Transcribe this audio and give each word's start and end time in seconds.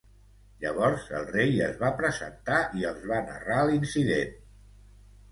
Llavors 0.61 1.03
el 1.17 1.25
rei 1.33 1.59
es 1.65 1.75
va 1.83 1.91
presentar 1.99 2.61
i 2.79 2.87
els 2.91 3.05
va 3.11 3.19
narrar 3.27 3.59
l'incident. 3.67 4.33